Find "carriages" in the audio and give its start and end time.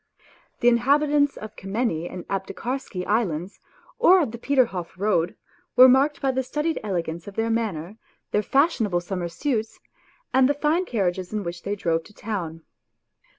10.85-11.31